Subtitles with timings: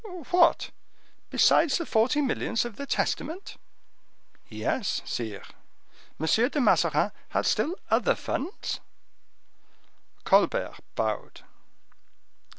[0.31, 0.71] "What!
[1.29, 3.57] besides the forty millions of the testament?"
[4.49, 5.43] "Yes, sire."
[6.19, 6.25] "M.
[6.49, 8.79] de Mazarin had still other funds?"
[10.23, 11.41] Colbert bowed.